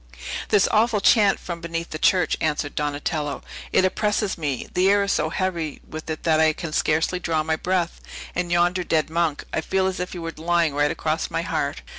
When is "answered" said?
2.41-2.73